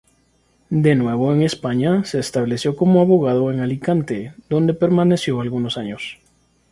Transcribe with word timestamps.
De 0.71 0.95
nuevo 0.95 1.31
en 1.31 1.43
España, 1.43 2.03
se 2.05 2.17
estableció 2.17 2.75
como 2.75 3.01
abogado 3.01 3.51
en 3.51 3.59
Alicante, 3.59 4.33
donde 4.49 4.73
permaneció 4.73 5.39
algunos 5.41 5.77
años. 5.77 6.17